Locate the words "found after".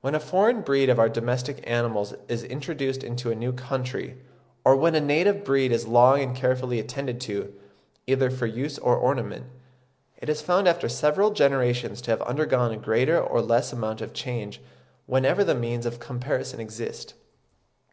10.42-10.88